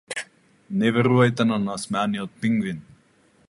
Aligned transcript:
Не 0.83 0.91
верувајте 0.95 1.47
на 1.49 1.59
насмеаниот 1.67 2.35
пингвин. 2.47 2.85